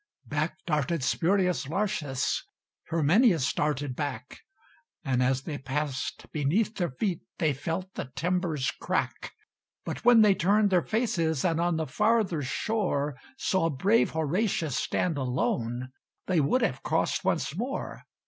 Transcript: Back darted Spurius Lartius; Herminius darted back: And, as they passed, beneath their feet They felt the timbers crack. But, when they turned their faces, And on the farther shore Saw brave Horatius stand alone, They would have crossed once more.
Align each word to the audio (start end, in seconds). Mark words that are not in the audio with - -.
Back 0.25 0.57
darted 0.65 1.03
Spurius 1.03 1.67
Lartius; 1.67 2.43
Herminius 2.87 3.53
darted 3.53 3.95
back: 3.95 4.39
And, 5.05 5.21
as 5.21 5.43
they 5.43 5.59
passed, 5.59 6.25
beneath 6.31 6.77
their 6.77 6.89
feet 6.89 7.21
They 7.37 7.53
felt 7.53 7.93
the 7.93 8.05
timbers 8.15 8.71
crack. 8.81 9.31
But, 9.85 10.03
when 10.03 10.21
they 10.21 10.33
turned 10.33 10.71
their 10.71 10.81
faces, 10.81 11.45
And 11.45 11.61
on 11.61 11.77
the 11.77 11.85
farther 11.85 12.41
shore 12.41 13.15
Saw 13.37 13.69
brave 13.69 14.09
Horatius 14.09 14.75
stand 14.75 15.19
alone, 15.19 15.89
They 16.25 16.41
would 16.41 16.63
have 16.63 16.81
crossed 16.81 17.23
once 17.23 17.55
more. 17.55 18.01